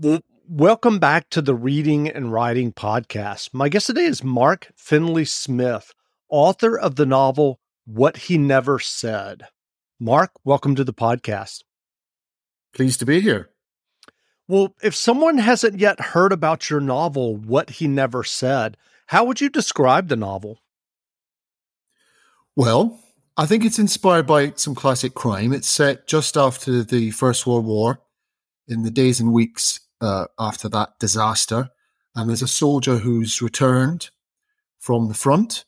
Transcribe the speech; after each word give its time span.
Well, 0.00 0.20
welcome 0.48 1.00
back 1.00 1.28
to 1.30 1.42
the 1.42 1.56
Reading 1.56 2.08
and 2.08 2.32
Writing 2.32 2.72
Podcast. 2.72 3.52
My 3.52 3.68
guest 3.68 3.88
today 3.88 4.04
is 4.04 4.22
Mark 4.22 4.70
Findlay 4.76 5.24
Smith, 5.24 5.92
author 6.28 6.78
of 6.78 6.94
the 6.94 7.04
novel 7.04 7.58
What 7.84 8.16
He 8.16 8.38
Never 8.38 8.78
Said. 8.78 9.48
Mark, 9.98 10.30
welcome 10.44 10.76
to 10.76 10.84
the 10.84 10.94
podcast. 10.94 11.64
Pleased 12.72 13.00
to 13.00 13.06
be 13.06 13.20
here. 13.20 13.50
Well, 14.46 14.76
if 14.84 14.94
someone 14.94 15.38
hasn't 15.38 15.80
yet 15.80 15.98
heard 15.98 16.30
about 16.30 16.70
your 16.70 16.80
novel, 16.80 17.34
What 17.34 17.68
He 17.68 17.88
Never 17.88 18.22
Said, 18.22 18.76
how 19.06 19.24
would 19.24 19.40
you 19.40 19.48
describe 19.48 20.06
the 20.06 20.14
novel? 20.14 20.60
Well, 22.54 23.00
I 23.36 23.46
think 23.46 23.64
it's 23.64 23.80
inspired 23.80 24.28
by 24.28 24.52
some 24.54 24.76
classic 24.76 25.14
crime. 25.14 25.52
It's 25.52 25.66
set 25.66 26.06
just 26.06 26.36
after 26.36 26.84
the 26.84 27.10
First 27.10 27.48
World 27.48 27.64
War, 27.64 28.00
in 28.68 28.84
the 28.84 28.92
days 28.92 29.18
and 29.18 29.32
weeks 29.32 29.80
uh, 30.00 30.26
after 30.38 30.68
that 30.68 30.98
disaster. 30.98 31.70
And 32.14 32.28
there's 32.28 32.42
a 32.42 32.48
soldier 32.48 32.98
who's 32.98 33.42
returned 33.42 34.10
from 34.78 35.08
the 35.08 35.14
front 35.14 35.64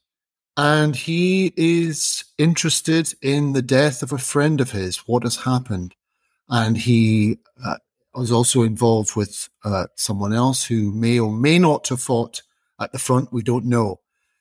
and 0.56 0.94
he 0.96 1.52
is 1.56 2.24
interested 2.36 3.14
in 3.22 3.52
the 3.52 3.62
death 3.62 4.02
of 4.02 4.12
a 4.12 4.18
friend 4.18 4.60
of 4.60 4.72
his, 4.72 4.98
what 5.08 5.22
has 5.22 5.36
happened. 5.36 5.94
And 6.48 6.76
he 6.76 7.38
uh, 7.64 7.76
was 8.14 8.32
also 8.32 8.62
involved 8.62 9.16
with 9.16 9.48
uh, 9.64 9.86
someone 9.96 10.32
else 10.32 10.64
who 10.64 10.92
may 10.92 11.18
or 11.18 11.32
may 11.32 11.58
not 11.58 11.88
have 11.88 12.02
fought 12.02 12.42
at 12.80 12.92
the 12.92 12.98
front. 12.98 13.32
We 13.32 13.42
don't 13.42 13.66
know. 13.66 14.00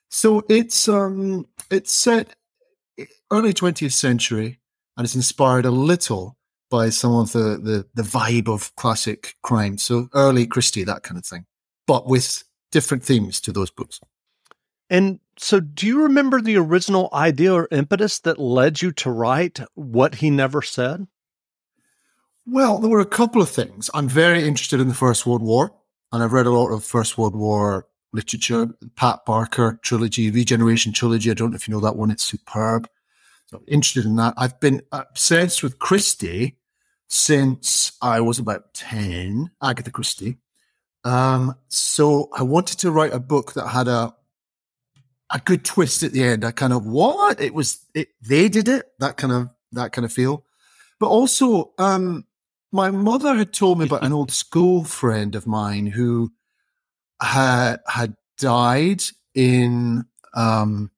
So 0.09 0.43
it's 0.49 0.89
um, 0.89 1.47
it's 1.69 1.93
set 1.93 2.35
early 3.31 3.53
20th 3.53 3.93
century 3.93 4.59
and 4.97 5.05
it's 5.05 5.15
inspired 5.15 5.65
a 5.65 5.71
little 5.71 6.35
by 6.69 6.89
some 6.89 7.13
of 7.13 7.31
the, 7.31 7.59
the, 7.61 7.85
the 7.93 8.03
vibe 8.03 8.47
of 8.47 8.75
classic 8.75 9.35
crime. 9.41 9.77
So 9.77 10.09
early 10.13 10.45
Christie, 10.45 10.83
that 10.83 11.03
kind 11.03 11.17
of 11.17 11.25
thing, 11.25 11.45
but 11.87 12.07
with 12.07 12.43
different 12.71 13.03
themes 13.03 13.41
to 13.41 13.51
those 13.51 13.71
books. 13.71 13.99
And 14.89 15.19
so, 15.37 15.59
do 15.59 15.87
you 15.87 16.03
remember 16.03 16.41
the 16.41 16.57
original 16.57 17.09
idea 17.13 17.53
or 17.53 17.67
impetus 17.71 18.19
that 18.21 18.39
led 18.39 18.81
you 18.81 18.91
to 18.93 19.11
write 19.11 19.59
what 19.75 20.15
he 20.15 20.29
never 20.29 20.61
said? 20.61 21.07
Well, 22.45 22.79
there 22.79 22.89
were 22.89 22.99
a 22.99 23.05
couple 23.05 23.41
of 23.41 23.49
things. 23.49 23.89
I'm 23.93 24.09
very 24.09 24.47
interested 24.47 24.79
in 24.79 24.87
the 24.87 24.95
First 24.95 25.25
World 25.25 25.43
War, 25.43 25.71
and 26.11 26.23
I've 26.23 26.33
read 26.33 26.47
a 26.47 26.51
lot 26.51 26.73
of 26.73 26.83
First 26.83 27.17
World 27.17 27.35
War 27.35 27.87
literature. 28.11 28.67
Pat 28.95 29.23
Barker 29.25 29.79
trilogy, 29.83 30.31
Regeneration 30.31 30.91
trilogy. 30.91 31.29
I 31.29 31.35
don't 31.35 31.51
know 31.51 31.55
if 31.55 31.67
you 31.67 31.73
know 31.73 31.81
that 31.81 31.95
one. 31.95 32.09
It's 32.09 32.23
superb. 32.23 32.89
So 33.47 33.57
I'm 33.57 33.63
interested 33.67 34.05
in 34.05 34.15
that. 34.17 34.33
I've 34.35 34.59
been 34.59 34.81
obsessed 34.91 35.63
with 35.63 35.79
Christie 35.79 36.57
since 37.09 37.91
I 38.01 38.21
was 38.21 38.39
about 38.39 38.73
10, 38.75 39.51
Agatha 39.61 39.91
Christie. 39.91 40.37
Um, 41.03 41.55
so 41.67 42.29
I 42.33 42.43
wanted 42.43 42.77
to 42.79 42.91
write 42.91 43.13
a 43.13 43.19
book 43.19 43.53
that 43.53 43.67
had 43.67 43.87
a 43.87 44.15
a 45.31 45.39
good 45.39 45.63
twist 45.63 46.01
at 46.01 46.11
the 46.11 46.23
end. 46.23 46.43
I 46.43 46.51
kind 46.51 46.73
of 46.73 46.85
what 46.85 47.39
it 47.39 47.53
was. 47.53 47.85
It, 47.93 48.09
they 48.21 48.49
did 48.49 48.67
it. 48.67 48.87
That 48.99 49.17
kind 49.17 49.31
of 49.33 49.49
that 49.73 49.91
kind 49.91 50.05
of 50.05 50.11
feel. 50.11 50.45
But 50.99 51.07
also, 51.07 51.71
um, 51.77 52.25
my 52.71 52.91
mother 52.91 53.35
had 53.35 53.53
told 53.53 53.79
me 53.79 53.85
about 53.85 54.03
an 54.03 54.13
old 54.13 54.31
school 54.31 54.83
friend 54.83 55.35
of 55.35 55.47
mine 55.47 55.87
who 55.87 56.31
had 57.21 57.77
had 57.87 58.15
died 58.37 59.03
in. 59.33 60.05
Um, 60.33 60.91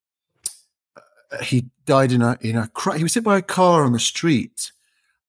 he 1.43 1.69
died 1.85 2.11
in 2.11 2.21
a 2.21 2.37
in 2.41 2.57
a 2.57 2.69
he 2.95 3.03
was 3.03 3.13
hit 3.13 3.23
by 3.23 3.37
a 3.37 3.41
car 3.41 3.83
on 3.83 3.93
the 3.93 3.99
street, 3.99 4.71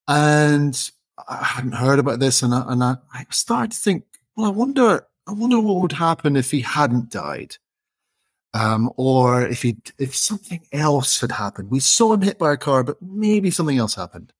and 0.08 0.90
I 1.28 1.44
hadn't 1.44 1.72
heard 1.72 1.98
about 1.98 2.20
this, 2.20 2.42
and 2.42 2.54
I, 2.54 2.64
and 2.68 2.82
I, 2.82 2.96
started 3.30 3.72
to 3.72 3.78
think, 3.78 4.04
well, 4.36 4.46
I 4.46 4.50
wonder, 4.50 5.06
I 5.26 5.32
wonder 5.32 5.60
what 5.60 5.80
would 5.82 5.92
happen 5.92 6.36
if 6.36 6.50
he 6.50 6.60
hadn't 6.60 7.10
died, 7.10 7.56
um, 8.54 8.90
or 8.96 9.46
if 9.46 9.62
he 9.62 9.76
if 9.98 10.14
something 10.14 10.66
else 10.72 11.20
had 11.20 11.32
happened. 11.32 11.70
We 11.70 11.80
saw 11.80 12.12
him 12.12 12.22
hit 12.22 12.38
by 12.38 12.52
a 12.52 12.56
car, 12.56 12.82
but 12.82 13.00
maybe 13.00 13.50
something 13.50 13.78
else 13.78 13.94
happened. 13.94 14.32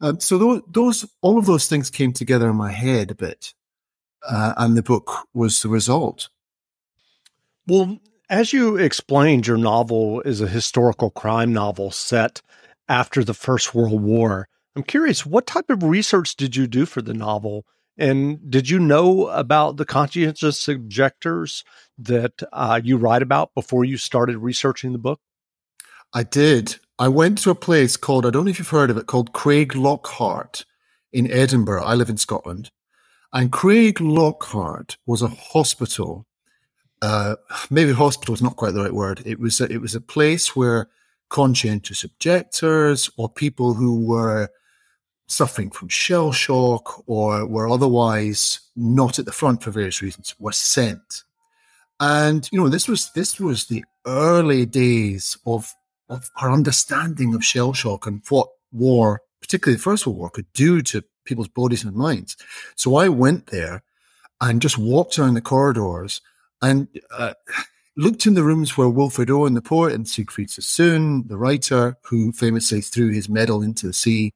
Um, 0.00 0.20
so 0.20 0.38
those, 0.38 0.62
those, 0.66 1.06
all 1.20 1.38
of 1.38 1.46
those 1.46 1.68
things 1.68 1.90
came 1.90 2.12
together 2.12 2.48
in 2.48 2.56
my 2.56 2.72
head 2.72 3.10
a 3.10 3.14
bit, 3.14 3.54
uh, 4.28 4.54
and 4.56 4.76
the 4.76 4.82
book 4.82 5.26
was 5.34 5.62
the 5.62 5.68
result. 5.68 6.28
Well, 7.66 7.98
as 8.28 8.52
you 8.52 8.76
explained, 8.76 9.46
your 9.46 9.58
novel 9.58 10.20
is 10.22 10.40
a 10.40 10.46
historical 10.46 11.10
crime 11.10 11.52
novel 11.52 11.90
set 11.90 12.40
after 12.88 13.24
the 13.24 13.34
First 13.34 13.74
World 13.74 14.02
War. 14.02 14.48
I'm 14.76 14.82
curious, 14.82 15.26
what 15.26 15.46
type 15.46 15.68
of 15.70 15.82
research 15.82 16.36
did 16.36 16.56
you 16.56 16.66
do 16.66 16.86
for 16.86 17.02
the 17.02 17.14
novel? 17.14 17.64
And 17.98 18.50
did 18.50 18.70
you 18.70 18.78
know 18.78 19.26
about 19.28 19.76
the 19.76 19.84
conscientious 19.84 20.68
objectors 20.68 21.64
that 21.98 22.42
uh, 22.52 22.80
you 22.82 22.96
write 22.96 23.22
about 23.22 23.52
before 23.54 23.84
you 23.84 23.96
started 23.96 24.38
researching 24.38 24.92
the 24.92 24.98
book? 24.98 25.20
I 26.12 26.22
did. 26.22 26.76
I 26.98 27.08
went 27.08 27.38
to 27.38 27.50
a 27.50 27.54
place 27.54 27.96
called, 27.96 28.24
I 28.26 28.30
don't 28.30 28.44
know 28.44 28.50
if 28.50 28.58
you've 28.58 28.68
heard 28.68 28.90
of 28.90 28.96
it, 28.96 29.06
called 29.06 29.32
Craiglockhart 29.32 30.64
in 31.12 31.30
Edinburgh. 31.30 31.84
I 31.84 31.94
live 31.94 32.08
in 32.08 32.16
Scotland. 32.16 32.70
And 33.32 33.52
Craiglockhart 33.52 34.96
was 35.06 35.22
a 35.22 35.28
hospital 35.28 36.26
uh, 37.02 37.36
maybe 37.70 37.92
hospital 37.92 38.34
is 38.34 38.42
not 38.42 38.56
quite 38.56 38.74
the 38.74 38.82
right 38.82 38.94
word. 38.94 39.22
It 39.24 39.40
was 39.40 39.60
a, 39.60 39.72
it 39.72 39.80
was 39.80 39.94
a 39.94 40.00
place 40.00 40.54
where 40.54 40.88
conscientious 41.28 42.04
objectors 42.04 43.10
or 43.16 43.28
people 43.28 43.74
who 43.74 44.04
were 44.04 44.50
suffering 45.30 45.70
from 45.70 45.88
shell 45.88 46.32
shock 46.32 47.02
or 47.08 47.46
were 47.46 47.68
otherwise 47.68 48.60
not 48.76 49.18
at 49.18 49.24
the 49.24 49.32
front 49.32 49.62
for 49.62 49.70
various 49.70 50.02
reasons 50.02 50.34
were 50.38 50.52
sent. 50.52 51.24
And 52.00 52.48
you 52.50 52.58
know 52.60 52.68
this 52.68 52.88
was 52.88 53.10
this 53.12 53.38
was 53.38 53.66
the 53.66 53.84
early 54.06 54.66
days 54.66 55.36
of 55.46 55.72
of 56.08 56.30
our 56.36 56.50
understanding 56.50 57.34
of 57.34 57.44
shell 57.44 57.72
shock 57.72 58.06
and 58.06 58.22
what 58.28 58.48
war, 58.72 59.22
particularly 59.40 59.76
the 59.76 59.82
First 59.82 60.06
World 60.06 60.18
War, 60.18 60.30
could 60.30 60.52
do 60.52 60.82
to 60.82 61.04
people's 61.24 61.48
bodies 61.48 61.84
and 61.84 61.94
minds. 61.94 62.36
So 62.74 62.96
I 62.96 63.08
went 63.08 63.46
there 63.46 63.82
and 64.40 64.60
just 64.60 64.78
walked 64.78 65.18
around 65.18 65.34
the 65.34 65.40
corridors 65.40 66.20
and 66.62 66.88
uh, 67.16 67.34
looked 67.96 68.26
in 68.26 68.34
the 68.34 68.42
rooms 68.42 68.76
where 68.76 68.88
Wilfred 68.88 69.30
Owen, 69.30 69.54
the 69.54 69.62
poet, 69.62 69.94
and 69.94 70.08
Siegfried 70.08 70.50
Sassoon, 70.50 71.26
the 71.28 71.36
writer, 71.36 71.96
who 72.02 72.32
famously 72.32 72.80
threw 72.80 73.10
his 73.10 73.28
medal 73.28 73.62
into 73.62 73.86
the 73.86 73.92
sea, 73.92 74.32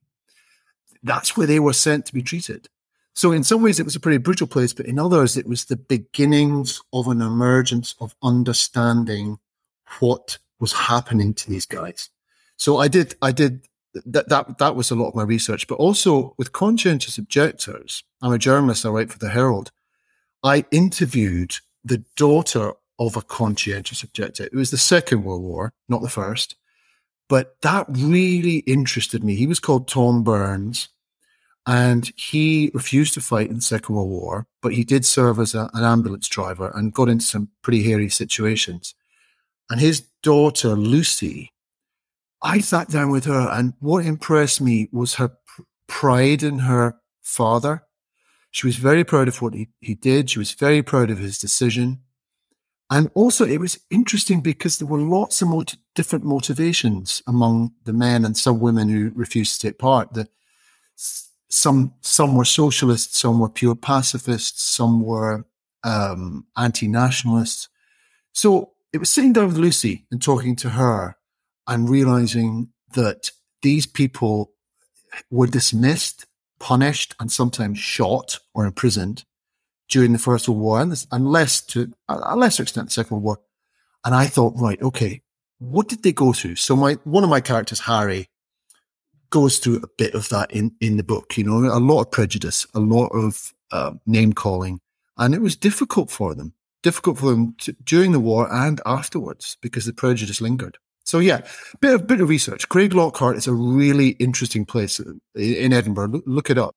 that's 1.05 1.37
where 1.37 1.47
they 1.47 1.61
were 1.61 1.73
sent 1.73 2.07
to 2.07 2.15
be 2.15 2.23
treated. 2.23 2.69
So 3.15 3.31
in 3.31 3.45
some 3.45 3.63
ways, 3.63 3.79
it 3.79 3.85
was 3.85 3.95
a 3.95 4.01
pretty 4.01 4.19
brutal 4.19 4.49
place, 4.49 4.73
but 4.73 4.87
in 4.87 4.99
others, 4.99 5.37
it 5.37 5.47
was 5.47 5.67
the 5.67 5.77
beginnings 5.77 6.83
of 6.93 7.07
an 7.07 7.21
emergence 7.23 7.95
of 8.01 8.17
understanding 8.23 9.39
what 10.01 10.39
was 10.59 10.73
happening 10.73 11.33
to 11.35 11.49
these 11.49 11.67
guys. 11.67 12.11
So 12.57 12.79
I 12.79 12.89
did, 12.89 13.15
I 13.23 13.31
did 13.31 13.67
that, 14.05 14.29
that, 14.29 14.59
that 14.59 14.75
was 14.75 14.91
a 14.91 14.97
lot 14.97 15.09
of 15.09 15.15
my 15.15 15.23
research, 15.23 15.69
but 15.69 15.77
also 15.77 16.35
with 16.39 16.53
conscientious 16.53 17.19
objectors. 17.19 18.03
I'm 18.21 18.33
a 18.33 18.39
journalist. 18.39 18.85
I 18.85 18.89
write 18.89 19.13
for 19.13 19.19
the 19.19 19.29
Herald. 19.29 19.71
I 20.43 20.65
interviewed 20.73 21.57
the 21.85 22.05
daughter 22.17 22.73
of 22.99 23.17
a 23.17 23.23
conscientious 23.23 24.03
objector. 24.03 24.45
It 24.45 24.55
was 24.55 24.71
the 24.71 24.79
Second 24.79 25.23
World 25.25 25.43
War, 25.43 25.73
not 25.89 26.03
the 26.03 26.09
first. 26.09 26.57
But 27.29 27.57
that 27.63 27.87
really 27.89 28.59
interested 28.59 29.23
me. 29.23 29.35
He 29.35 29.47
was 29.47 29.61
called 29.61 29.89
Tom 29.89 30.23
Burns 30.23 30.89
and 31.67 32.13
he 32.17 32.71
refused 32.75 33.15
to 33.15 33.21
fight 33.21 33.49
in 33.49 33.57
the 33.57 33.63
Second 33.63 33.95
World 33.95 34.11
War, 34.11 34.47
but 34.61 34.75
he 34.75 34.85
did 34.85 35.05
serve 35.05 35.39
as 35.39 35.55
a, 35.55 35.71
an 35.73 35.85
ambulance 35.85 36.29
driver 36.29 36.71
and 36.75 36.93
got 36.93 37.09
into 37.09 37.25
some 37.25 37.49
pretty 37.63 37.83
hairy 37.83 38.11
situations. 38.11 38.95
And 39.71 39.81
his 39.81 40.03
daughter, 40.23 40.71
Lucy, 40.71 41.53
I 42.43 42.59
sat 42.59 42.89
down 42.89 43.11
with 43.11 43.25
her 43.25 43.49
and 43.51 43.73
what 43.81 44.05
impressed 44.05 44.61
me 44.61 44.89
was 44.93 45.15
her 45.15 45.29
pr- 45.29 45.63
pride 45.87 46.43
in 46.43 46.61
her 46.61 46.97
father 47.23 47.85
she 48.55 48.69
was 48.69 48.77
very 48.77 49.03
proud 49.03 49.27
of 49.27 49.43
what 49.43 49.53
he, 49.53 49.67
he 49.81 49.97
did. 49.97 50.31
She 50.31 50.39
was 50.39 50.53
very 50.53 50.81
proud 50.81 51.11
of 51.11 51.19
his 51.19 51.41
decision. 51.41 51.99
And 52.89 53.11
also, 53.15 53.45
it 53.45 53.59
was 53.59 53.81
interesting 53.91 54.43
because 54.43 54.79
there 54.79 54.87
were 54.87 55.01
lots 55.01 55.43
of 55.43 55.49
mot- 55.49 55.75
different 55.97 56.25
motivations 56.25 57.21
among 57.27 57.73
the 57.83 57.93
men 57.93 58.25
and 58.25 58.37
some 58.37 58.61
women 58.61 58.89
who 58.89 59.11
refused 59.17 59.61
to 59.61 59.67
take 59.67 59.81
part. 59.81 60.15
The, 60.15 60.29
some 61.55 61.95
some 62.01 62.35
were 62.35 62.45
socialists, 62.45 63.19
some 63.19 63.39
were 63.39 63.49
pure 63.49 63.75
pacifists, 63.75 64.63
some 64.63 65.03
were 65.03 65.45
um, 65.83 66.47
anti-nationalists. 66.57 67.69
So 68.33 68.73
it 68.93 68.99
was 68.99 69.11
sitting 69.11 69.33
down 69.33 69.49
with 69.49 69.57
Lucy 69.57 70.07
and 70.11 70.23
talking 70.23 70.57
to 70.57 70.71
her 70.71 71.17
and 71.67 71.89
realizing 71.89 72.69
that 72.95 73.31
these 73.63 73.87
people 73.87 74.53
were 75.31 75.47
dismissed 75.47 76.27
punished 76.59 77.15
and 77.21 77.31
sometimes 77.31 77.79
shot 77.79 78.39
or 78.55 78.65
imprisoned 78.65 79.25
during 79.89 80.13
the 80.13 80.19
First 80.19 80.49
World 80.49 80.61
War, 80.61 80.81
and, 80.81 81.07
and 81.13 81.31
less 81.31 81.61
to 81.61 81.93
a 82.09 82.37
lesser 82.37 82.63
extent 82.63 82.87
the 82.87 82.93
Second 82.93 83.17
World 83.17 83.25
War. 83.25 83.41
And 84.05 84.15
I 84.15 84.27
thought, 84.27 84.55
right, 84.57 84.81
okay, 84.81 85.23
what 85.59 85.89
did 85.89 86.03
they 86.03 86.13
go 86.13 86.33
through? 86.33 86.57
So 86.57 86.75
my 86.75 86.95
one 87.05 87.23
of 87.25 87.31
my 87.31 87.41
characters, 87.41 87.81
Harry, 87.81 88.29
goes 89.35 89.59
through 89.59 89.81
a 89.83 89.89
bit 89.99 90.15
of 90.15 90.29
that 90.29 90.51
in 90.53 90.71
in 90.81 90.97
the 90.97 91.03
book. 91.03 91.37
You 91.37 91.45
know, 91.45 91.59
a 91.67 91.83
lot 91.91 92.03
of 92.03 92.11
prejudice, 92.11 92.67
a 92.73 92.81
lot 92.81 93.09
of 93.09 93.53
uh, 93.73 93.93
name 94.07 94.33
calling, 94.33 94.81
and 95.17 95.35
it 95.35 95.43
was 95.43 95.57
difficult 95.57 96.11
for 96.11 96.35
them. 96.35 96.55
Difficult 96.83 97.19
for 97.19 97.31
them 97.31 97.55
to, 97.63 97.73
during 97.83 98.13
the 98.13 98.21
war 98.21 98.47
and 98.53 98.81
afterwards 98.87 99.57
because 99.61 99.87
the 99.87 99.93
prejudice 99.93 100.41
lingered. 100.41 100.79
So 101.05 101.19
yeah, 101.19 101.41
bit 101.81 101.95
of 101.95 102.07
bit 102.07 102.21
of 102.21 102.29
research. 102.29 102.69
Craiglockhart 102.69 103.37
is 103.37 103.49
a 103.49 103.53
really 103.53 104.11
interesting 104.21 104.65
place 104.65 105.01
in 105.35 105.73
Edinburgh. 105.73 106.23
Look 106.27 106.51
it 106.51 106.59
up. 106.59 106.75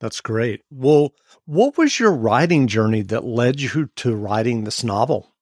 That's 0.00 0.20
great. 0.20 0.60
Well, 0.70 1.14
what 1.46 1.76
was 1.76 1.98
your 1.98 2.12
writing 2.12 2.68
journey 2.68 3.02
that 3.02 3.24
led 3.24 3.60
you 3.60 3.88
to 3.96 4.14
writing 4.14 4.64
this 4.64 4.84
novel? 4.84 5.34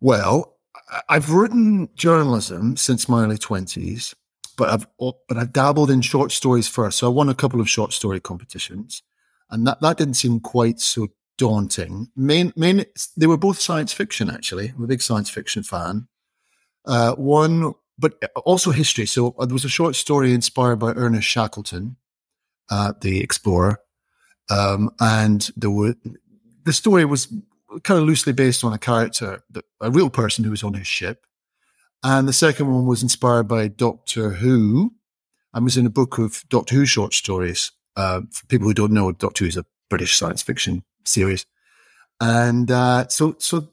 Well, 0.00 0.56
I've 1.08 1.30
written 1.30 1.88
journalism 1.94 2.76
since 2.76 3.08
my 3.08 3.24
early 3.24 3.38
twenties, 3.38 4.14
but 4.60 4.68
I've 4.68 4.86
but 5.26 5.38
I've 5.38 5.54
dabbled 5.54 5.90
in 5.90 6.02
short 6.02 6.32
stories 6.32 6.68
first. 6.68 6.98
So 6.98 7.06
I 7.06 7.10
won 7.10 7.30
a 7.30 7.34
couple 7.34 7.62
of 7.62 7.70
short 7.70 7.94
story 7.94 8.20
competitions, 8.20 9.02
and 9.50 9.66
that 9.66 9.80
that 9.80 9.96
didn't 9.96 10.14
seem 10.14 10.38
quite 10.38 10.80
so 10.80 11.08
daunting. 11.38 12.08
Main 12.14 12.52
main 12.56 12.84
they 13.16 13.26
were 13.26 13.38
both 13.38 13.58
science 13.58 13.94
fiction 13.94 14.28
actually. 14.28 14.74
I'm 14.76 14.84
a 14.84 14.86
big 14.86 15.00
science 15.00 15.30
fiction 15.30 15.62
fan. 15.62 16.08
Uh, 16.84 17.14
one, 17.14 17.72
but 17.98 18.22
also 18.44 18.70
history. 18.70 19.06
So 19.06 19.34
uh, 19.38 19.46
there 19.46 19.54
was 19.54 19.64
a 19.64 19.70
short 19.70 19.96
story 19.96 20.34
inspired 20.34 20.76
by 20.76 20.92
Ernest 20.92 21.26
Shackleton, 21.26 21.96
uh, 22.70 22.92
the 23.00 23.22
explorer, 23.22 23.80
um, 24.50 24.90
and 25.00 25.50
there 25.56 25.70
were 25.70 25.94
the 26.64 26.74
story 26.74 27.06
was 27.06 27.28
kind 27.82 27.98
of 27.98 28.06
loosely 28.06 28.34
based 28.34 28.62
on 28.62 28.74
a 28.74 28.78
character, 28.78 29.42
a 29.80 29.90
real 29.90 30.10
person 30.10 30.44
who 30.44 30.50
was 30.50 30.62
on 30.62 30.74
his 30.74 30.86
ship. 30.86 31.24
And 32.02 32.26
the 32.26 32.32
second 32.32 32.72
one 32.72 32.86
was 32.86 33.02
inspired 33.02 33.44
by 33.44 33.68
Doctor 33.68 34.30
Who 34.30 34.94
and 35.52 35.64
was 35.64 35.76
in 35.76 35.86
a 35.86 35.90
book 35.90 36.18
of 36.18 36.44
Doctor 36.48 36.76
Who 36.76 36.86
short 36.86 37.12
stories. 37.12 37.72
Uh, 37.96 38.22
for 38.32 38.46
people 38.46 38.68
who 38.68 38.74
don't 38.74 38.92
know, 38.92 39.12
Doctor 39.12 39.44
Who 39.44 39.48
is 39.48 39.56
a 39.56 39.66
British 39.90 40.16
science 40.16 40.42
fiction 40.42 40.82
series. 41.04 41.44
And 42.20 42.70
uh, 42.70 43.08
so, 43.08 43.36
so 43.38 43.68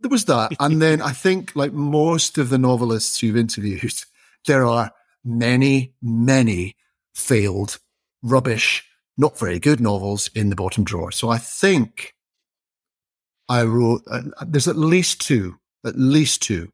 there 0.00 0.10
was 0.10 0.24
that. 0.24 0.52
and 0.58 0.82
then 0.82 1.00
I 1.00 1.12
think, 1.12 1.54
like 1.54 1.72
most 1.72 2.38
of 2.38 2.48
the 2.48 2.58
novelists 2.58 3.22
you've 3.22 3.36
interviewed, 3.36 3.92
there 4.46 4.66
are 4.66 4.92
many, 5.24 5.94
many 6.02 6.76
failed, 7.14 7.78
rubbish, 8.22 8.84
not 9.16 9.38
very 9.38 9.60
good 9.60 9.80
novels 9.80 10.30
in 10.34 10.48
the 10.48 10.56
bottom 10.56 10.82
drawer. 10.82 11.12
So 11.12 11.28
I 11.28 11.38
think 11.38 12.14
I 13.48 13.62
wrote, 13.62 14.02
uh, 14.10 14.22
there's 14.44 14.68
at 14.68 14.76
least 14.76 15.20
two, 15.20 15.58
at 15.86 15.96
least 15.96 16.42
two 16.42 16.72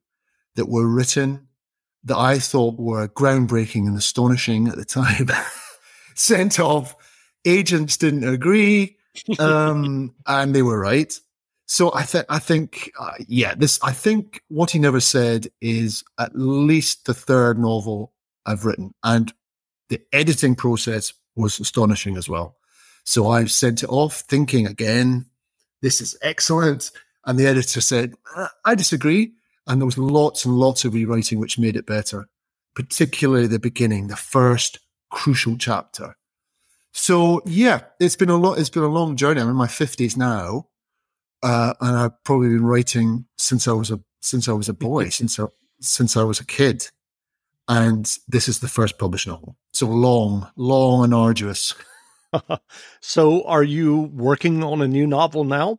that 0.59 0.69
were 0.69 0.89
written 0.89 1.47
that 2.03 2.17
I 2.17 2.41
thought 2.41 2.81
were 2.81 3.07
groundbreaking 3.07 3.87
and 3.87 3.97
astonishing 3.97 4.67
at 4.67 4.75
the 4.75 4.85
time. 4.85 5.29
Sent 6.17 6.59
off, 6.59 6.97
agents 7.45 7.97
didn't 7.97 8.29
agree, 8.29 8.97
um, 9.39 10.15
and 10.27 10.53
they 10.53 10.63
were 10.63 10.81
right. 10.81 11.17
So 11.67 11.95
I 11.95 12.03
think, 12.03 12.27
I 12.29 12.41
think, 12.41 12.91
uh, 12.99 13.13
yeah, 13.29 13.55
this, 13.55 13.79
I 13.85 13.93
think 13.93 14.43
what 14.49 14.73
he 14.73 14.81
never 14.81 14.99
said 14.99 15.47
is 15.61 16.03
at 16.19 16.35
least 16.35 17.07
the 17.07 17.15
third 17.15 17.57
novel 17.57 18.13
I've 18.45 18.65
written. 18.65 18.95
And 19.05 19.33
the 19.89 20.01
editing 20.13 20.57
process 20.57 21.13
was 21.37 21.61
astonishing 21.61 22.17
as 22.17 22.29
well. 22.29 22.57
So 23.05 23.31
I 23.31 23.45
sent 23.45 23.85
it 23.85 23.89
off 23.91 24.21
thinking 24.21 24.67
again, 24.67 25.27
this 25.83 26.01
is 26.01 26.17
excellent. 26.21 26.91
And 27.25 27.39
the 27.39 27.47
editor 27.47 27.81
said, 27.81 28.15
uh, 28.35 28.49
I 28.65 28.75
disagree. 28.75 29.35
And 29.69 29.81
there 29.81 29.87
was 29.87 29.99
lots 29.99 30.45
and 30.45 30.57
lots 30.57 30.85
of 30.85 30.95
rewriting 30.95 31.39
which 31.39 31.59
made 31.59 31.77
it 31.77 31.87
better, 31.87 32.29
particularly 32.75 33.47
the 33.47 33.59
beginning, 33.59 34.09
the 34.09 34.17
first 34.17 34.79
crucial 35.11 35.57
chapter. 35.57 36.17
So 36.93 37.43
yeah, 37.45 37.83
it's 38.01 38.17
been 38.17 38.31
a 38.31 38.37
lot. 38.37 38.59
It's 38.59 38.71
been 38.71 38.83
a 38.83 38.89
long 38.89 39.17
journey. 39.17 39.41
I'm 39.41 39.51
in 39.51 39.57
my 39.57 39.69
fifties 39.69 40.17
now, 40.17 40.67
uh, 41.43 41.75
and 41.81 41.97
I've 41.97 42.25
probably 42.25 42.49
been 42.49 42.65
writing 42.65 43.27
since 43.37 43.69
I 43.69 43.73
was 43.73 43.91
a 43.91 44.01
since 44.21 44.49
I 44.49 44.53
was 44.53 44.69
a 44.69 44.75
boy, 44.75 45.09
since 45.11 45.39
I, 45.39 45.45
since 45.81 46.17
I 46.17 46.25
was 46.25 46.41
a 46.41 46.47
kid. 46.47 46.89
And 47.71 48.11
this 48.27 48.49
is 48.49 48.61
the 48.61 48.69
first 48.69 48.99
published 48.99 49.27
novel. 49.27 49.55
So 49.75 49.87
long, 49.87 50.51
long 50.57 51.05
and 51.05 51.13
arduous. 51.13 51.75
so 53.01 53.45
are 53.45 53.63
you 53.63 54.11
working 54.15 54.65
on 54.65 54.81
a 54.81 54.89
new 54.89 55.07
novel 55.07 55.45
now? 55.45 55.79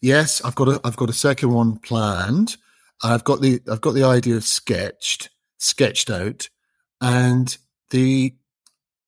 Yes, 0.00 0.42
I've 0.42 0.54
got 0.54 0.68
a 0.68 0.80
I've 0.84 0.96
got 0.96 1.10
a 1.10 1.14
second 1.14 1.52
one 1.52 1.76
planned. 1.76 2.56
I've 3.02 3.24
got 3.24 3.40
the 3.40 3.60
I've 3.70 3.80
got 3.80 3.92
the 3.92 4.04
idea 4.04 4.40
sketched, 4.40 5.30
sketched 5.58 6.10
out, 6.10 6.48
and 7.00 7.56
the 7.90 8.34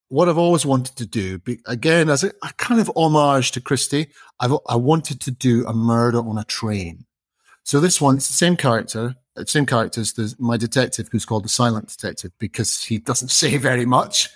what 0.09 0.29
I've 0.29 0.39
always 0.39 0.65
wanted 0.65 0.97
to 0.97 1.07
do, 1.07 1.41
again 1.67 2.09
as 2.09 2.23
a, 2.23 2.29
a 2.43 2.53
kind 2.59 2.81
of 2.81 2.91
homage 2.97 3.53
to 3.53 3.61
Christie, 3.61 4.09
I've 4.41 4.53
I 4.69 4.77
wanted 4.77 5.21
to 5.23 5.31
do 5.31 5.67
a 5.67 5.75
murder 5.75 6.19
on 6.19 6.39
a 6.39 6.45
train. 6.45 7.07
So 7.65 7.81
this 7.81 8.01
one, 8.01 8.17
it's 8.17 8.29
the 8.29 8.35
same 8.35 8.57
character, 8.57 9.17
same 9.45 9.67
character 9.67 10.01
as 10.01 10.37
my 10.39 10.57
detective, 10.57 11.09
who's 11.11 11.25
called 11.25 11.45
the 11.45 11.49
silent 11.49 11.89
detective, 11.89 12.31
because 12.39 12.85
he 12.85 12.99
doesn't 12.99 13.31
say 13.43 13.57
very 13.57 13.87
much. 13.87 14.31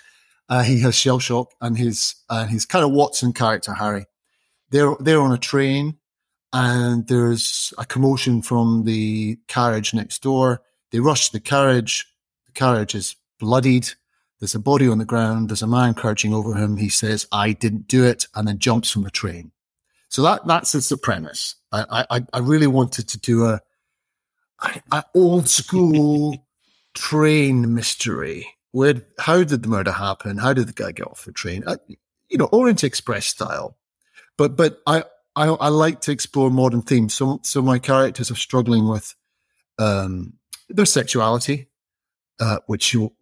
Uh, 0.49 0.63
he 0.63 0.81
has 0.81 0.95
shell 0.95 1.19
shock, 1.19 1.53
and 1.61 1.77
his 1.77 2.15
uh, 2.29 2.45
his 2.45 2.65
kind 2.65 2.83
of 2.83 2.91
Watson 2.91 3.31
character 3.31 3.73
Harry. 3.73 4.05
They're 4.69 4.95
they're 4.99 5.21
on 5.21 5.31
a 5.31 5.37
train, 5.37 5.97
and 6.53 7.07
there's 7.07 7.73
a 7.77 7.85
commotion 7.85 8.41
from 8.41 8.83
the 8.85 9.37
carriage 9.47 9.93
next 9.93 10.21
door. 10.21 10.61
They 10.91 10.99
rush 10.99 11.29
the 11.29 11.39
carriage. 11.39 12.07
The 12.47 12.51
carriage 12.51 12.95
is 12.95 13.15
bloodied. 13.39 13.89
There's 14.39 14.55
a 14.55 14.59
body 14.59 14.87
on 14.87 14.97
the 14.97 15.05
ground. 15.05 15.49
There's 15.49 15.61
a 15.61 15.67
man 15.67 15.93
crouching 15.93 16.33
over 16.33 16.55
him. 16.55 16.77
He 16.77 16.89
says, 16.89 17.27
"I 17.31 17.53
didn't 17.53 17.87
do 17.87 18.03
it," 18.03 18.27
and 18.35 18.47
then 18.47 18.59
jumps 18.59 18.91
from 18.91 19.03
the 19.03 19.11
train. 19.11 19.51
So 20.09 20.23
that 20.23 20.45
that's 20.47 20.71
the 20.71 20.97
premise. 20.97 21.55
I 21.71 22.05
I, 22.09 22.25
I 22.33 22.39
really 22.39 22.67
wanted 22.67 23.07
to 23.09 23.19
do 23.19 23.45
a, 23.45 23.61
a 24.91 25.03
old 25.15 25.47
school 25.47 26.45
train 26.93 27.73
mystery 27.73 28.47
where 28.71 29.01
how 29.19 29.43
did 29.43 29.63
the 29.63 29.69
murder 29.69 29.91
happen? 29.91 30.37
How 30.37 30.53
did 30.53 30.67
the 30.67 30.73
guy 30.73 30.91
get 30.91 31.07
off 31.07 31.25
the 31.25 31.31
train? 31.31 31.63
Uh, 31.65 31.77
you 32.29 32.37
know, 32.37 32.45
Orient 32.45 32.83
Express 32.83 33.25
style. 33.25 33.77
But 34.37 34.55
but 34.55 34.81
I, 34.87 35.03
I 35.35 35.47
I 35.47 35.69
like 35.69 36.01
to 36.01 36.11
explore 36.11 36.49
modern 36.49 36.81
themes. 36.81 37.13
So 37.13 37.39
so 37.43 37.61
my 37.61 37.79
characters 37.79 38.31
are 38.31 38.35
struggling 38.35 38.87
with 38.87 39.15
um, 39.79 40.33
their 40.69 40.85
sexuality, 40.85 41.69
uh, 42.39 42.59
which 42.67 42.93
you 42.93 43.13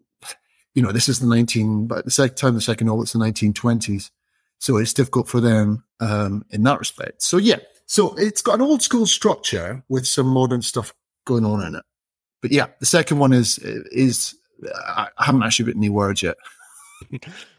you 0.73 0.81
know 0.81 0.91
this 0.91 1.09
is 1.09 1.19
the 1.19 1.27
nineteen. 1.27 1.87
But 1.87 2.05
the 2.05 2.11
second 2.11 2.37
time 2.37 2.55
the 2.55 2.61
second 2.61 2.87
novel 2.87 3.03
it's 3.03 3.13
the 3.13 3.19
nineteen 3.19 3.53
twenties, 3.53 4.11
so 4.59 4.77
it's 4.77 4.93
difficult 4.93 5.27
for 5.27 5.39
them 5.39 5.83
um, 5.99 6.45
in 6.49 6.63
that 6.63 6.79
respect. 6.79 7.21
So 7.21 7.37
yeah, 7.37 7.59
so 7.85 8.15
it's 8.15 8.41
got 8.41 8.55
an 8.55 8.61
old 8.61 8.81
school 8.81 9.05
structure 9.05 9.83
with 9.89 10.07
some 10.07 10.27
modern 10.27 10.61
stuff 10.61 10.93
going 11.25 11.45
on 11.45 11.65
in 11.65 11.75
it. 11.75 11.83
But 12.41 12.51
yeah, 12.51 12.67
the 12.79 12.85
second 12.85 13.19
one 13.19 13.33
is 13.33 13.59
is 13.59 14.35
I 14.87 15.09
haven't 15.17 15.43
actually 15.43 15.65
written 15.65 15.83
any 15.83 15.89
words 15.89 16.23
yet. 16.23 16.37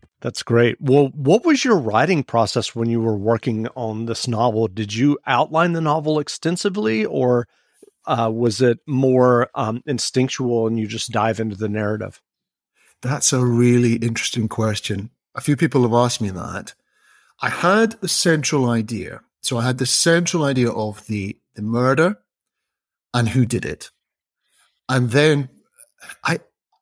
That's 0.21 0.43
great. 0.43 0.79
Well, 0.79 1.07
what 1.15 1.43
was 1.43 1.65
your 1.65 1.77
writing 1.77 2.23
process 2.23 2.75
when 2.75 2.89
you 2.89 3.01
were 3.01 3.17
working 3.17 3.67
on 3.69 4.05
this 4.05 4.27
novel? 4.27 4.67
Did 4.67 4.93
you 4.93 5.17
outline 5.25 5.73
the 5.73 5.81
novel 5.81 6.19
extensively 6.19 7.03
or 7.05 7.47
uh, 8.05 8.31
was 8.31 8.61
it 8.61 8.79
more 8.85 9.49
um, 9.55 9.81
instinctual 9.87 10.67
and 10.67 10.79
you 10.79 10.87
just 10.87 11.11
dive 11.11 11.39
into 11.39 11.55
the 11.55 11.69
narrative? 11.69 12.21
That's 13.01 13.33
a 13.33 13.43
really 13.43 13.95
interesting 13.95 14.47
question. 14.47 15.09
A 15.33 15.41
few 15.41 15.55
people 15.55 15.81
have 15.81 15.93
asked 15.93 16.21
me 16.21 16.29
that. 16.29 16.75
I 17.41 17.49
had 17.49 17.99
the 18.01 18.07
central 18.07 18.69
idea. 18.69 19.21
So 19.41 19.57
I 19.57 19.63
had 19.63 19.79
the 19.79 19.87
central 19.87 20.43
idea 20.43 20.69
of 20.69 21.07
the, 21.07 21.35
the 21.55 21.63
murder 21.63 22.19
and 23.11 23.29
who 23.29 23.47
did 23.47 23.65
it. 23.65 23.89
And 24.87 25.09
then 25.09 25.49
I, 26.23 26.41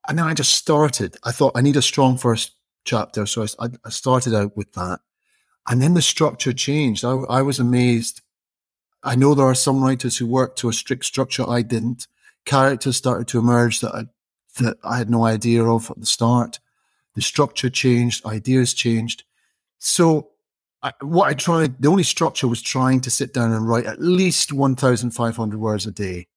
and 0.10 0.18
then 0.20 0.26
I 0.26 0.34
just 0.34 0.54
started. 0.54 1.16
I 1.24 1.32
thought 1.32 1.54
I 1.56 1.62
need 1.62 1.78
a 1.78 1.82
strong 1.82 2.18
first 2.18 2.52
chapter. 2.90 3.26
So 3.26 3.46
I, 3.60 3.68
I 3.86 3.90
started 3.90 4.34
out 4.34 4.58
with 4.58 4.74
that. 4.74 5.00
And 5.68 5.82
then 5.82 5.94
the 5.94 6.02
structure 6.02 6.54
changed. 6.54 7.06
I, 7.06 7.12
I 7.12 7.42
was 7.42 7.60
amazed. 7.60 8.22
I 9.04 9.16
know 9.16 9.34
there 9.34 9.46
are 9.46 9.56
some 9.56 9.84
writers 9.84 10.18
who 10.18 10.28
work 10.28 10.56
to 10.58 10.70
a 10.70 10.74
strict 10.74 11.06
structure. 11.06 11.48
I 11.48 11.62
didn't. 11.62 12.08
Characters 12.46 12.98
started 12.98 13.28
to 13.30 13.40
emerge 13.40 13.80
that 13.82 13.94
I, 13.94 14.04
that 14.62 14.78
I 14.84 14.98
had 14.98 15.10
no 15.10 15.26
idea 15.26 15.64
of 15.64 15.92
at 15.92 16.00
the 16.00 16.06
start. 16.06 16.60
The 17.14 17.22
structure 17.22 17.70
changed, 17.70 18.26
ideas 18.26 18.74
changed. 18.74 19.24
So 19.78 20.30
I, 20.82 20.92
what 21.02 21.28
I 21.28 21.34
tried, 21.34 21.82
the 21.82 21.90
only 21.90 22.04
structure 22.04 22.48
was 22.48 22.62
trying 22.62 23.02
to 23.02 23.12
sit 23.12 23.34
down 23.34 23.52
and 23.52 23.68
write 23.68 23.86
at 23.86 24.02
least 24.02 24.52
1,500 24.52 25.60
words 25.60 25.86
a 25.86 25.92
day. 25.92 26.28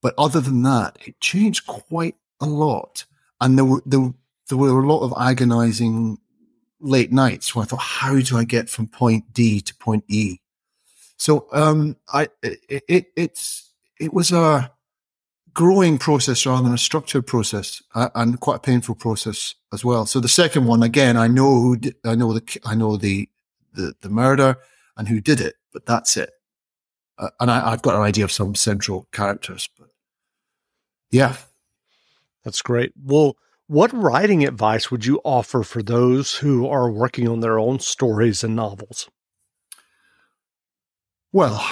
But 0.00 0.14
other 0.16 0.40
than 0.40 0.62
that, 0.62 0.96
it 1.06 1.20
changed 1.20 1.66
quite 1.66 2.16
a 2.40 2.46
lot. 2.46 3.04
And 3.40 3.58
there 3.58 3.64
were, 3.64 3.82
there, 3.84 4.14
there 4.56 4.74
were 4.74 4.82
a 4.82 4.92
lot 4.92 5.00
of 5.00 5.14
agonizing 5.20 6.18
late 6.80 7.12
nights 7.12 7.54
where 7.54 7.62
I 7.62 7.66
thought, 7.66 7.80
how 7.80 8.18
do 8.20 8.36
I 8.36 8.44
get 8.44 8.68
from 8.68 8.86
point 8.86 9.32
D 9.32 9.60
to 9.60 9.74
point 9.76 10.04
E? 10.08 10.40
So, 11.16 11.46
um, 11.52 11.96
I, 12.12 12.28
it, 12.42 12.82
it 12.88 13.06
it's, 13.16 13.70
it 13.98 14.12
was 14.12 14.32
a 14.32 14.72
growing 15.52 15.98
process 15.98 16.46
rather 16.46 16.62
than 16.62 16.74
a 16.74 16.78
structured 16.78 17.26
process 17.26 17.82
uh, 17.94 18.08
and 18.14 18.40
quite 18.40 18.56
a 18.56 18.60
painful 18.60 18.94
process 18.94 19.54
as 19.72 19.84
well. 19.84 20.06
So 20.06 20.20
the 20.20 20.28
second 20.28 20.66
one, 20.66 20.82
again, 20.82 21.16
I 21.16 21.26
know 21.26 21.60
who, 21.60 21.76
did, 21.76 21.96
I 22.04 22.14
know 22.14 22.32
the, 22.32 22.60
I 22.64 22.74
know 22.74 22.96
the, 22.96 23.28
the, 23.74 23.94
the 24.00 24.08
murder 24.08 24.56
and 24.96 25.08
who 25.08 25.20
did 25.20 25.40
it, 25.40 25.56
but 25.72 25.86
that's 25.86 26.16
it. 26.16 26.30
Uh, 27.18 27.30
and 27.40 27.50
I, 27.50 27.72
I've 27.72 27.82
got 27.82 27.96
an 27.96 28.02
idea 28.02 28.24
of 28.24 28.32
some 28.32 28.54
central 28.54 29.06
characters, 29.12 29.68
but 29.78 29.88
yeah. 31.10 31.36
That's 32.42 32.62
great. 32.62 32.94
Well, 33.04 33.36
what 33.70 33.92
writing 33.92 34.44
advice 34.44 34.90
would 34.90 35.06
you 35.06 35.20
offer 35.22 35.62
for 35.62 35.80
those 35.80 36.34
who 36.34 36.66
are 36.66 36.90
working 36.90 37.28
on 37.28 37.38
their 37.38 37.56
own 37.56 37.78
stories 37.78 38.42
and 38.42 38.56
novels? 38.56 39.08
Well, 41.32 41.64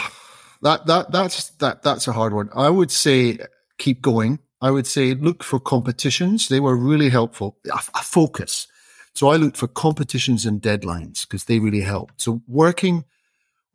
that 0.62 0.86
that 0.86 1.10
that's 1.10 1.50
that 1.58 1.82
that's 1.82 2.06
a 2.06 2.12
hard 2.12 2.34
one. 2.34 2.50
I 2.54 2.70
would 2.70 2.92
say 2.92 3.40
keep 3.78 4.00
going. 4.00 4.38
I 4.60 4.70
would 4.70 4.86
say 4.86 5.14
look 5.14 5.42
for 5.42 5.58
competitions. 5.58 6.46
They 6.46 6.60
were 6.60 6.76
really 6.76 7.08
helpful. 7.08 7.56
A, 7.66 7.80
a 7.96 8.02
focus. 8.04 8.68
So 9.14 9.30
I 9.30 9.36
looked 9.36 9.56
for 9.56 9.66
competitions 9.66 10.46
and 10.46 10.62
deadlines 10.62 11.22
because 11.22 11.46
they 11.46 11.58
really 11.58 11.80
helped. 11.80 12.22
So 12.22 12.42
working 12.46 13.06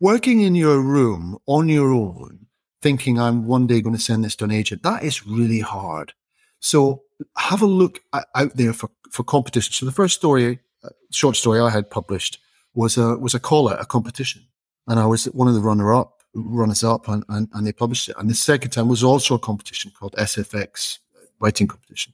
working 0.00 0.40
in 0.40 0.54
your 0.54 0.80
room 0.80 1.36
on 1.44 1.68
your 1.68 1.92
own, 1.92 2.46
thinking 2.80 3.20
I'm 3.20 3.46
one 3.46 3.66
day 3.66 3.82
going 3.82 3.96
to 3.96 4.00
send 4.00 4.24
this 4.24 4.36
to 4.36 4.44
an 4.44 4.50
agent, 4.50 4.82
that 4.82 5.04
is 5.04 5.26
really 5.26 5.60
hard. 5.60 6.14
So 6.58 7.03
have 7.36 7.62
a 7.62 7.66
look 7.66 8.00
out 8.12 8.56
there 8.56 8.72
for, 8.72 8.90
for 9.10 9.22
competition. 9.22 9.72
So 9.72 9.86
the 9.86 9.92
first 9.92 10.14
story, 10.14 10.60
uh, 10.82 10.90
short 11.10 11.36
story 11.36 11.60
I 11.60 11.70
had 11.70 11.90
published 11.90 12.38
was 12.74 12.96
a, 12.96 13.16
was 13.16 13.34
a 13.34 13.40
call 13.40 13.70
at 13.70 13.80
a 13.80 13.84
competition. 13.84 14.42
And 14.86 15.00
I 15.00 15.06
was 15.06 15.24
one 15.26 15.48
of 15.48 15.54
the 15.54 15.60
runner 15.60 15.94
up, 15.94 16.22
runners 16.34 16.84
up 16.84 17.08
and, 17.08 17.24
and, 17.28 17.48
and 17.52 17.66
they 17.66 17.72
published 17.72 18.08
it. 18.08 18.16
And 18.18 18.28
the 18.28 18.34
second 18.34 18.70
time 18.70 18.88
was 18.88 19.04
also 19.04 19.34
a 19.36 19.38
competition 19.38 19.92
called 19.98 20.14
SFX 20.18 20.98
writing 21.40 21.66
competition. 21.66 22.12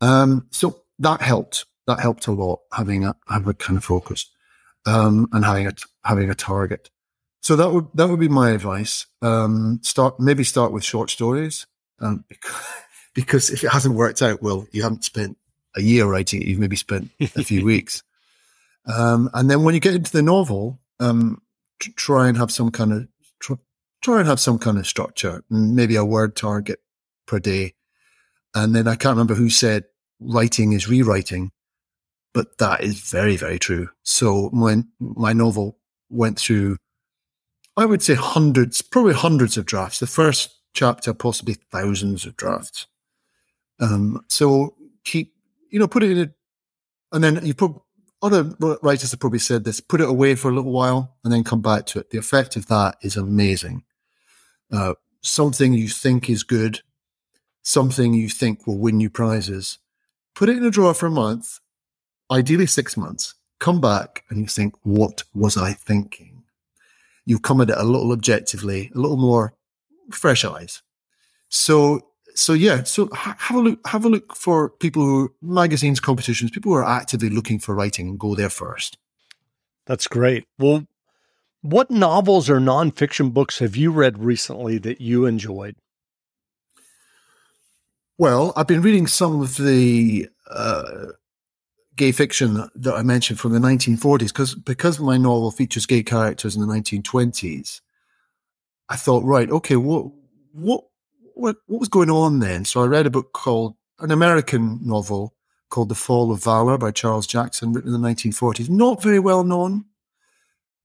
Um, 0.00 0.46
so 0.50 0.82
that 0.98 1.20
helped. 1.20 1.66
That 1.86 2.00
helped 2.00 2.26
a 2.26 2.32
lot 2.32 2.60
having 2.72 3.04
a, 3.04 3.14
having 3.28 3.48
a 3.48 3.54
kind 3.54 3.76
of 3.76 3.84
focus, 3.84 4.30
um, 4.86 5.28
and 5.32 5.44
having 5.44 5.66
a, 5.66 5.72
having 6.02 6.30
a 6.30 6.34
target. 6.34 6.88
So 7.42 7.56
that 7.56 7.72
would, 7.72 7.88
that 7.94 8.08
would 8.08 8.20
be 8.20 8.28
my 8.28 8.52
advice. 8.52 9.06
Um, 9.20 9.80
start, 9.82 10.18
maybe 10.18 10.44
start 10.44 10.72
with 10.72 10.82
short 10.82 11.10
stories. 11.10 11.66
Um, 12.00 12.24
because, 12.28 12.56
because 13.14 13.50
if 13.50 13.64
it 13.64 13.70
hasn't 13.70 13.94
worked 13.94 14.22
out, 14.22 14.42
well, 14.42 14.66
you 14.72 14.82
haven't 14.82 15.04
spent 15.04 15.38
a 15.76 15.82
year 15.82 16.06
writing 16.06 16.42
it. 16.42 16.48
You've 16.48 16.58
maybe 16.58 16.76
spent 16.76 17.10
a 17.20 17.44
few 17.44 17.64
weeks. 17.72 18.02
Um, 18.86 19.30
and 19.32 19.50
then 19.50 19.62
when 19.62 19.74
you 19.74 19.80
get 19.80 19.94
into 19.94 20.12
the 20.12 20.22
novel, 20.22 20.80
um, 21.00 21.40
try 21.96 22.28
and 22.28 22.36
have 22.36 22.50
some 22.50 22.70
kind 22.70 22.92
of 22.92 23.08
tr- 23.40 23.54
try 24.02 24.18
and 24.18 24.28
have 24.28 24.40
some 24.40 24.58
kind 24.58 24.78
of 24.78 24.86
structure, 24.86 25.42
maybe 25.48 25.96
a 25.96 26.04
word 26.04 26.36
target 26.36 26.80
per 27.26 27.38
day. 27.38 27.74
And 28.54 28.74
then 28.74 28.86
I 28.86 28.96
can't 28.96 29.14
remember 29.14 29.34
who 29.34 29.50
said 29.50 29.84
writing 30.20 30.72
is 30.72 30.88
rewriting, 30.88 31.50
but 32.32 32.58
that 32.58 32.82
is 32.82 33.00
very 33.00 33.36
very 33.36 33.58
true. 33.58 33.88
So 34.02 34.48
when 34.52 34.88
my 35.00 35.32
novel 35.32 35.78
went 36.10 36.38
through, 36.38 36.76
I 37.76 37.86
would 37.86 38.02
say 38.02 38.14
hundreds, 38.14 38.82
probably 38.82 39.14
hundreds 39.14 39.56
of 39.56 39.66
drafts. 39.66 39.98
The 39.98 40.06
first 40.06 40.54
chapter, 40.74 41.12
possibly 41.12 41.54
thousands 41.54 42.26
of 42.26 42.36
drafts. 42.36 42.86
Um, 43.80 44.24
so 44.28 44.76
keep, 45.04 45.34
you 45.70 45.78
know, 45.78 45.88
put 45.88 46.02
it 46.02 46.10
in 46.12 46.18
a, 46.18 46.30
and 47.14 47.24
then 47.24 47.44
you 47.44 47.54
put, 47.54 47.72
other 48.22 48.54
writers 48.82 49.10
have 49.10 49.20
probably 49.20 49.38
said 49.38 49.64
this, 49.64 49.80
put 49.80 50.00
it 50.00 50.08
away 50.08 50.34
for 50.34 50.50
a 50.50 50.54
little 50.54 50.72
while 50.72 51.16
and 51.22 51.32
then 51.32 51.44
come 51.44 51.60
back 51.60 51.86
to 51.86 51.98
it. 51.98 52.10
The 52.10 52.18
effect 52.18 52.56
of 52.56 52.66
that 52.68 52.96
is 53.02 53.16
amazing. 53.16 53.84
Uh, 54.72 54.94
something 55.20 55.74
you 55.74 55.88
think 55.88 56.30
is 56.30 56.42
good, 56.42 56.80
something 57.62 58.14
you 58.14 58.28
think 58.28 58.66
will 58.66 58.78
win 58.78 59.00
you 59.00 59.10
prizes, 59.10 59.78
put 60.34 60.48
it 60.48 60.56
in 60.56 60.64
a 60.64 60.70
drawer 60.70 60.94
for 60.94 61.06
a 61.06 61.10
month, 61.10 61.60
ideally 62.30 62.66
six 62.66 62.96
months, 62.96 63.34
come 63.58 63.80
back 63.80 64.24
and 64.28 64.38
you 64.38 64.46
think, 64.46 64.74
what 64.82 65.22
was 65.34 65.56
I 65.56 65.72
thinking? 65.72 66.44
You 67.26 67.38
come 67.38 67.60
at 67.60 67.70
it 67.70 67.78
a 67.78 67.84
little 67.84 68.12
objectively, 68.12 68.90
a 68.94 68.98
little 68.98 69.16
more 69.16 69.54
fresh 70.10 70.44
eyes. 70.44 70.82
So 71.48 72.08
so 72.34 72.52
yeah, 72.52 72.82
so 72.82 73.08
have 73.12 73.56
a 73.56 73.60
look. 73.60 73.86
Have 73.86 74.04
a 74.04 74.08
look 74.08 74.34
for 74.34 74.70
people 74.70 75.02
who 75.04 75.34
magazines, 75.40 76.00
competitions, 76.00 76.50
people 76.50 76.72
who 76.72 76.78
are 76.78 76.84
actively 76.84 77.30
looking 77.30 77.58
for 77.58 77.74
writing, 77.74 78.16
go 78.16 78.34
there 78.34 78.50
first. 78.50 78.98
That's 79.86 80.08
great. 80.08 80.44
Well, 80.58 80.86
what 81.62 81.90
novels 81.90 82.50
or 82.50 82.58
nonfiction 82.58 83.32
books 83.32 83.58
have 83.60 83.76
you 83.76 83.90
read 83.90 84.18
recently 84.18 84.78
that 84.78 85.00
you 85.00 85.26
enjoyed? 85.26 85.76
Well, 88.18 88.52
I've 88.56 88.66
been 88.66 88.82
reading 88.82 89.06
some 89.06 89.40
of 89.40 89.56
the 89.56 90.28
uh, 90.48 91.06
gay 91.96 92.12
fiction 92.12 92.68
that 92.74 92.94
I 92.94 93.02
mentioned 93.02 93.40
from 93.40 93.52
the 93.52 93.58
1940s 93.58 94.28
because 94.28 94.54
because 94.54 95.00
my 95.00 95.16
novel 95.16 95.50
features 95.50 95.86
gay 95.86 96.02
characters 96.02 96.56
in 96.56 96.60
the 96.60 96.72
1920s. 96.72 97.80
I 98.88 98.96
thought, 98.96 99.24
right, 99.24 99.50
okay, 99.50 99.76
what 99.76 100.06
what 100.52 100.84
what, 101.34 101.56
what 101.66 101.80
was 101.80 101.88
going 101.88 102.10
on 102.10 102.40
then? 102.40 102.64
So 102.64 102.82
I 102.82 102.86
read 102.86 103.06
a 103.06 103.10
book 103.10 103.32
called 103.32 103.74
an 103.98 104.10
American 104.10 104.80
novel 104.82 105.34
called 105.70 105.88
The 105.88 105.94
Fall 105.94 106.30
of 106.30 106.42
Valor 106.42 106.78
by 106.78 106.90
Charles 106.90 107.26
Jackson, 107.26 107.72
written 107.72 107.94
in 107.94 108.00
the 108.00 108.08
1940s. 108.08 108.68
Not 108.68 109.02
very 109.02 109.18
well 109.18 109.44
known 109.44 109.86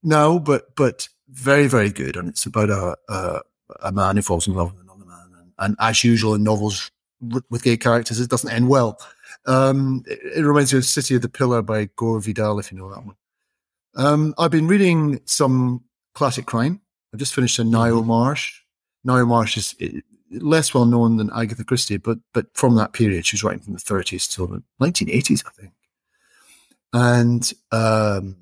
now, 0.02 0.40
but 0.40 0.76
but 0.76 1.10
very 1.30 1.68
very 1.68 1.92
good. 1.92 2.16
And 2.16 2.28
it's 2.30 2.46
about 2.46 2.70
a 2.70 2.98
a, 3.08 3.42
a 3.84 3.92
man 3.92 4.16
who 4.16 4.22
falls 4.22 4.48
in 4.48 4.54
love 4.54 4.74
with 4.74 4.82
another 4.82 5.06
man, 5.06 5.30
and, 5.38 5.54
and 5.60 5.76
as 5.80 6.04
usual 6.04 6.34
in 6.34 6.44
novels 6.44 6.92
with 7.22 7.64
gay 7.64 7.78
characters, 7.78 8.20
it 8.20 8.30
doesn't 8.30 8.52
end 8.52 8.70
well. 8.70 9.00
Um, 9.46 10.04
it, 10.08 10.20
it, 10.38 10.42
reminds 10.42 10.74
me 10.74 10.80
of 10.80 10.86
City 10.86 11.16
of 11.16 11.22
the 11.22 11.30
Pillar 11.30 11.62
by 11.62 11.90
Gore 11.96 12.22
Vidal, 12.22 12.60
if 12.60 12.72
you 12.72 12.78
know 12.78 12.90
that 12.90 13.06
one. 13.06 13.16
Um, 13.96 14.34
I've 14.38 14.52
been 14.52 14.68
reading 14.68 15.20
some 15.26 15.84
classic 16.14 16.46
crime. 16.46 16.82
I've 17.14 17.20
just 17.20 17.34
finished 17.34 17.60
a 17.60 17.64
Ngaio 17.64 18.06
Marsh. 18.06 18.62
Ngaio 19.06 19.28
Marsh 19.28 19.58
is 19.58 19.76
less 20.32 20.74
well 20.74 20.86
known 20.86 21.18
than 21.18 21.32
Agatha 21.34 21.64
Christie, 21.64 21.98
but 21.98 22.20
but 22.34 22.48
from 22.54 22.76
that 22.76 22.94
period, 22.94 23.26
she 23.26 23.36
was 23.36 23.44
writing 23.44 23.62
from 23.62 23.74
the 23.74 23.80
30s 23.80 24.30
till 24.34 24.48
the 24.48 24.64
1980s, 24.82 25.44
I 25.46 25.52
think. 25.52 25.74
And 26.92 27.54
um, 27.72 28.36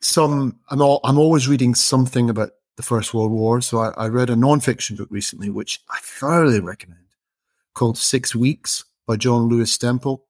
some, 0.00 0.58
I'm 0.70 0.80
all, 0.80 1.00
I'm 1.04 1.18
always 1.18 1.48
reading 1.48 1.74
something 1.74 2.30
about 2.30 2.50
the 2.76 2.82
First 2.82 3.12
World 3.12 3.32
War. 3.32 3.60
So 3.60 3.78
I, 3.78 3.90
I 3.90 4.08
read 4.08 4.30
a 4.30 4.36
non-fiction 4.36 4.96
book 4.96 5.08
recently, 5.10 5.50
which 5.50 5.80
I 5.90 5.98
thoroughly 6.00 6.60
recommend, 6.60 7.06
called 7.74 7.98
Six 7.98 8.34
Weeks 8.34 8.84
by 9.06 9.16
John 9.16 9.48
Lewis 9.48 9.76
Stempel, 9.76 10.22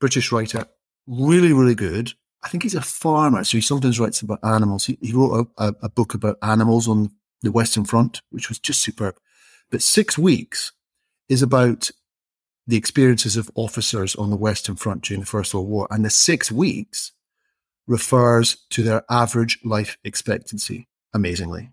British 0.00 0.32
writer, 0.32 0.66
really 1.06 1.52
really 1.52 1.74
good. 1.74 2.12
I 2.42 2.48
think 2.48 2.62
he's 2.62 2.74
a 2.74 2.80
farmer, 2.80 3.42
so 3.42 3.58
he 3.58 3.62
sometimes 3.62 3.98
writes 3.98 4.22
about 4.22 4.38
animals. 4.44 4.86
He, 4.86 4.96
he 5.00 5.12
wrote 5.12 5.48
a, 5.58 5.68
a, 5.68 5.74
a 5.82 5.88
book 5.88 6.14
about 6.14 6.38
animals 6.40 6.88
on 6.88 7.10
the 7.42 7.50
Western 7.50 7.84
Front, 7.84 8.22
which 8.30 8.48
was 8.48 8.58
just 8.58 8.80
superb. 8.80 9.16
But 9.70 9.82
six 9.82 10.16
weeks 10.16 10.72
is 11.28 11.42
about 11.42 11.90
the 12.66 12.76
experiences 12.76 13.36
of 13.36 13.50
officers 13.54 14.14
on 14.16 14.30
the 14.30 14.36
Western 14.36 14.76
Front 14.76 15.02
during 15.04 15.20
the 15.20 15.26
First 15.26 15.54
World 15.54 15.68
War. 15.68 15.88
And 15.90 16.04
the 16.04 16.10
six 16.10 16.52
weeks 16.52 17.12
refers 17.86 18.56
to 18.70 18.82
their 18.82 19.04
average 19.10 19.58
life 19.64 19.96
expectancy, 20.04 20.86
amazingly. 21.14 21.70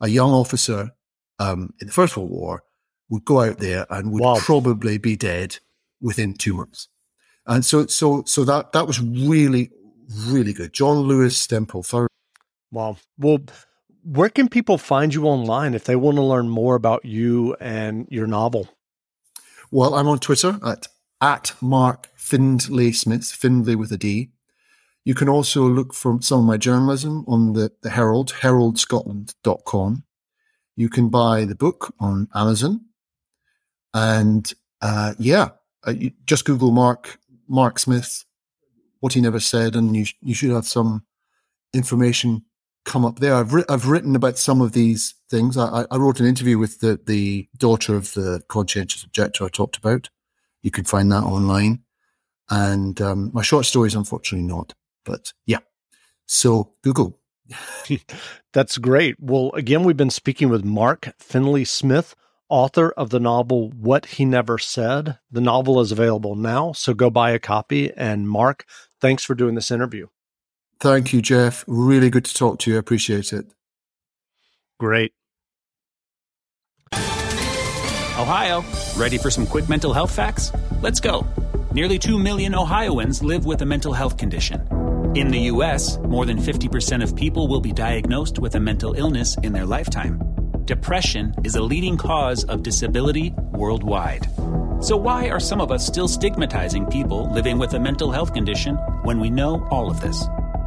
A 0.00 0.08
young 0.08 0.32
officer 0.32 0.90
um, 1.38 1.72
in 1.80 1.86
the 1.86 1.92
First 1.92 2.16
World 2.16 2.30
War 2.30 2.64
would 3.08 3.24
go 3.24 3.40
out 3.40 3.58
there 3.58 3.86
and 3.90 4.10
would 4.10 4.22
wow. 4.22 4.36
probably 4.38 4.98
be 4.98 5.16
dead 5.16 5.58
within 6.00 6.34
two 6.34 6.54
months. 6.54 6.88
And 7.46 7.64
so, 7.64 7.86
so, 7.86 8.24
so 8.26 8.44
that, 8.44 8.72
that 8.72 8.86
was 8.86 9.00
really, 9.00 9.70
really 10.26 10.52
good. 10.52 10.72
John 10.72 10.98
Lewis 10.98 11.46
Stempel. 11.46 12.08
Wow. 12.72 12.96
Well, 13.18 13.44
where 14.04 14.28
can 14.28 14.48
people 14.48 14.78
find 14.78 15.14
you 15.14 15.24
online 15.24 15.74
if 15.74 15.84
they 15.84 15.96
want 15.96 16.16
to 16.16 16.22
learn 16.22 16.48
more 16.48 16.74
about 16.74 17.04
you 17.04 17.54
and 17.58 18.06
your 18.10 18.26
novel? 18.26 18.68
Well, 19.70 19.94
I'm 19.94 20.08
on 20.08 20.18
Twitter 20.18 20.58
at 20.64 20.88
at 21.20 21.54
Mark 21.60 22.10
Findlay 22.14 22.92
Smith, 22.92 23.24
Findlay 23.24 23.74
with 23.74 23.90
a 23.92 23.96
D. 23.96 24.30
You 25.04 25.14
can 25.14 25.28
also 25.28 25.66
look 25.66 25.94
for 25.94 26.20
some 26.20 26.40
of 26.40 26.46
my 26.46 26.56
journalism 26.56 27.24
on 27.26 27.54
the, 27.54 27.72
the 27.82 27.90
Herald, 27.90 28.32
heraldscotland.com. 28.40 30.04
You 30.76 30.88
can 30.88 31.08
buy 31.08 31.44
the 31.44 31.54
book 31.54 31.94
on 31.98 32.28
Amazon. 32.34 32.86
And 33.92 34.52
uh, 34.80 35.14
yeah, 35.18 35.50
uh, 35.84 35.94
just 36.26 36.44
Google 36.44 36.72
Mark 36.72 37.18
Mark 37.48 37.78
Smith, 37.78 38.24
what 39.00 39.12
he 39.14 39.20
never 39.20 39.40
said, 39.40 39.76
and 39.76 39.96
you 39.96 40.04
you 40.20 40.34
should 40.34 40.50
have 40.50 40.66
some 40.66 41.04
information 41.72 42.44
come 42.84 43.04
up 43.04 43.18
there. 43.18 43.34
I've, 43.34 43.52
ri- 43.52 43.64
I've 43.68 43.88
written 43.88 44.14
about 44.14 44.38
some 44.38 44.60
of 44.60 44.72
these 44.72 45.14
things. 45.30 45.56
I, 45.56 45.86
I 45.90 45.96
wrote 45.96 46.20
an 46.20 46.26
interview 46.26 46.58
with 46.58 46.80
the, 46.80 47.00
the 47.04 47.48
daughter 47.56 47.96
of 47.96 48.12
the 48.14 48.42
conscientious 48.48 49.02
objector 49.02 49.44
I 49.44 49.48
talked 49.48 49.76
about. 49.76 50.10
You 50.62 50.70
can 50.70 50.84
find 50.84 51.10
that 51.12 51.24
online. 51.24 51.80
And 52.50 53.00
um, 53.00 53.30
my 53.32 53.42
short 53.42 53.66
stories, 53.66 53.94
unfortunately, 53.94 54.46
not. 54.46 54.74
But 55.04 55.32
yeah. 55.46 55.58
So 56.26 56.74
Google. 56.82 57.18
That's 58.52 58.78
great. 58.78 59.16
Well, 59.20 59.50
again, 59.54 59.84
we've 59.84 59.96
been 59.96 60.10
speaking 60.10 60.48
with 60.48 60.64
Mark 60.64 61.12
Findlay 61.18 61.64
Smith, 61.64 62.14
author 62.48 62.90
of 62.90 63.10
the 63.10 63.20
novel 63.20 63.70
What 63.70 64.06
He 64.06 64.24
Never 64.24 64.58
Said. 64.58 65.18
The 65.30 65.40
novel 65.40 65.80
is 65.80 65.92
available 65.92 66.36
now, 66.36 66.72
so 66.72 66.94
go 66.94 67.10
buy 67.10 67.30
a 67.30 67.38
copy. 67.38 67.92
And 67.92 68.28
Mark, 68.28 68.64
thanks 69.00 69.24
for 69.24 69.34
doing 69.34 69.54
this 69.54 69.70
interview. 69.70 70.06
Thank 70.80 71.12
you, 71.12 71.22
Jeff. 71.22 71.64
Really 71.66 72.10
good 72.10 72.24
to 72.24 72.34
talk 72.34 72.58
to 72.60 72.70
you. 72.70 72.76
I 72.76 72.80
appreciate 72.80 73.32
it. 73.32 73.46
Great. 74.78 75.12
Ohio, 78.16 78.64
ready 78.96 79.18
for 79.18 79.30
some 79.30 79.46
quick 79.46 79.68
mental 79.68 79.92
health 79.92 80.14
facts? 80.14 80.52
Let's 80.80 81.00
go. 81.00 81.26
Nearly 81.72 81.98
2 81.98 82.18
million 82.18 82.54
Ohioans 82.54 83.22
live 83.22 83.44
with 83.44 83.62
a 83.62 83.66
mental 83.66 83.92
health 83.92 84.16
condition. 84.16 84.60
In 85.16 85.28
the 85.28 85.40
U.S., 85.52 85.98
more 85.98 86.24
than 86.24 86.38
50% 86.38 87.02
of 87.02 87.16
people 87.16 87.48
will 87.48 87.60
be 87.60 87.72
diagnosed 87.72 88.38
with 88.38 88.54
a 88.54 88.60
mental 88.60 88.94
illness 88.94 89.36
in 89.42 89.52
their 89.52 89.66
lifetime. 89.66 90.20
Depression 90.64 91.34
is 91.44 91.56
a 91.56 91.62
leading 91.62 91.96
cause 91.96 92.44
of 92.44 92.62
disability 92.62 93.34
worldwide. 93.52 94.26
So, 94.80 94.96
why 94.96 95.28
are 95.28 95.40
some 95.40 95.60
of 95.60 95.70
us 95.70 95.86
still 95.86 96.08
stigmatizing 96.08 96.86
people 96.86 97.32
living 97.32 97.58
with 97.58 97.74
a 97.74 97.80
mental 97.80 98.10
health 98.10 98.32
condition 98.32 98.76
when 99.02 99.20
we 99.20 99.30
know 99.30 99.66
all 99.70 99.90
of 99.90 100.00
this? 100.00 100.24